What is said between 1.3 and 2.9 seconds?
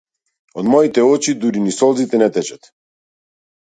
дури ни солзите не течат.